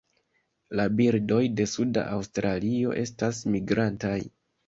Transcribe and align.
La 0.79 0.85
birdoj 1.01 1.41
de 1.59 1.67
suda 1.73 2.05
Aŭstralio 2.15 2.97
estas 3.05 3.43
migrantaj. 3.57 4.19